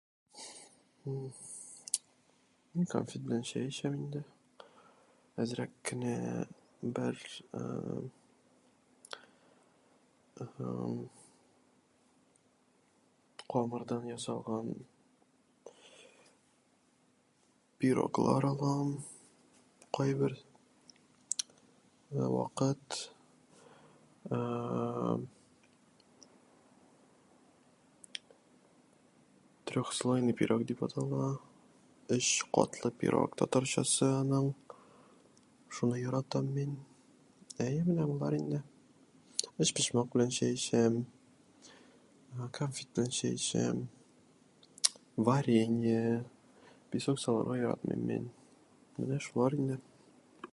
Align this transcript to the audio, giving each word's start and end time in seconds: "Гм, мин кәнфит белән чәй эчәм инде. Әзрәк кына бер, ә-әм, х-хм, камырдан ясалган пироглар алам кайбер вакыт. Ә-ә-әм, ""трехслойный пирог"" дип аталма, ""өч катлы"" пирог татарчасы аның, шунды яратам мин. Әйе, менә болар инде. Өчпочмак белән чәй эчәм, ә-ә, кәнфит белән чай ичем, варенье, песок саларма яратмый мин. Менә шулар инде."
"Гм, 1.07 1.19
мин 2.77 2.87
кәнфит 2.93 3.25
белән 3.27 3.45
чәй 3.49 3.69
эчәм 3.71 3.97
инде. 3.99 4.21
Әзрәк 5.43 5.73
кына 5.89 6.13
бер, 6.99 7.17
ә-әм, 7.59 8.09
х-хм, 10.41 11.01
камырдан 13.53 14.05
ясалган 14.11 14.71
пироглар 17.81 18.45
алам 18.53 18.89
кайбер 19.99 20.35
вакыт. 22.35 23.01
Ә-ә-әм, 24.31 25.27
""трехслойный 29.71 30.33
пирог"" 30.41 30.63
дип 30.69 30.83
аталма, 30.87 31.27
""өч 32.15 32.29
катлы"" 32.55 32.91
пирог 33.01 33.35
татарчасы 33.39 34.05
аның, 34.21 34.53
шунды 35.69 36.01
яратам 36.03 36.49
мин. 36.55 36.73
Әйе, 37.65 37.83
менә 37.87 38.05
болар 38.11 38.35
инде. 38.39 38.63
Өчпочмак 39.57 40.09
белән 40.13 40.29
чәй 40.37 40.55
эчәм, 40.57 40.97
ә-ә, 42.35 42.49
кәнфит 42.57 42.91
белән 42.95 43.11
чай 43.19 43.31
ичем, 43.39 43.85
варенье, 45.15 46.25
песок 46.91 47.19
саларма 47.19 47.57
яратмый 47.61 47.95
мин. 47.97 48.29
Менә 48.97 49.19
шулар 49.19 49.55
инде." 49.55 49.79